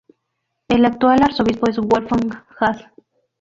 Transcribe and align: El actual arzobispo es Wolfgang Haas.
El 0.67 0.83
actual 0.85 1.21
arzobispo 1.21 1.69
es 1.69 1.77
Wolfgang 1.77 2.33
Haas. 2.59 2.81